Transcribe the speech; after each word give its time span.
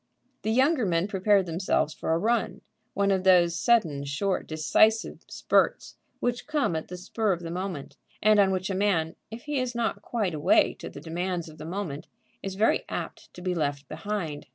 The 0.41 0.49
younger 0.49 0.83
men 0.83 1.07
prepared 1.07 1.45
themselves 1.45 1.93
for 1.93 2.11
a 2.11 2.17
run, 2.17 2.61
one 2.95 3.11
of 3.11 3.23
those 3.23 3.55
sudden, 3.55 4.03
short, 4.03 4.47
decisive 4.47 5.23
spurts 5.27 5.95
which 6.19 6.47
come 6.47 6.75
at 6.75 6.87
the 6.87 6.97
spur 6.97 7.33
of 7.33 7.41
the 7.41 7.51
moment, 7.51 7.97
and 8.19 8.39
on 8.39 8.49
which 8.49 8.71
a 8.71 8.75
man, 8.75 9.15
if 9.29 9.43
he 9.43 9.59
is 9.59 9.75
not 9.75 10.01
quite 10.01 10.33
awake 10.33 10.79
to 10.79 10.89
the 10.89 11.01
demands 11.01 11.47
of 11.49 11.59
the 11.59 11.65
moment, 11.65 12.07
is 12.41 12.55
very 12.55 12.83
apt 12.89 13.31
to 13.35 13.43
be 13.43 13.53
left 13.53 13.87
behind. 13.87 14.47